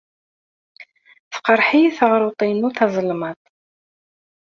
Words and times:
Teqreḥ-iyi 1.33 1.89
teɣruḍt-inu 1.97 2.69
tazelmaḍt. 2.77 3.43